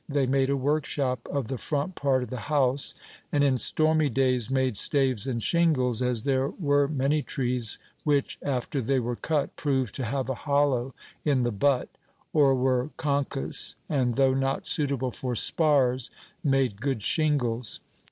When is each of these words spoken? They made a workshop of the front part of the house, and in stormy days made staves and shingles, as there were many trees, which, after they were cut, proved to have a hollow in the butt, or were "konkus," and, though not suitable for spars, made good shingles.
They 0.09 0.25
made 0.25 0.49
a 0.49 0.57
workshop 0.57 1.29
of 1.31 1.47
the 1.47 1.59
front 1.59 1.93
part 1.93 2.23
of 2.23 2.31
the 2.31 2.39
house, 2.49 2.95
and 3.31 3.43
in 3.43 3.59
stormy 3.59 4.09
days 4.09 4.49
made 4.49 4.75
staves 4.75 5.27
and 5.27 5.43
shingles, 5.43 6.01
as 6.01 6.23
there 6.23 6.47
were 6.49 6.87
many 6.87 7.21
trees, 7.21 7.77
which, 8.03 8.39
after 8.41 8.81
they 8.81 8.99
were 8.99 9.15
cut, 9.15 9.55
proved 9.55 9.93
to 9.93 10.05
have 10.05 10.27
a 10.27 10.33
hollow 10.49 10.95
in 11.23 11.43
the 11.43 11.51
butt, 11.51 11.87
or 12.33 12.55
were 12.55 12.89
"konkus," 12.97 13.75
and, 13.87 14.15
though 14.15 14.33
not 14.33 14.65
suitable 14.65 15.11
for 15.11 15.35
spars, 15.35 16.09
made 16.43 16.81
good 16.81 17.03
shingles. 17.03 17.79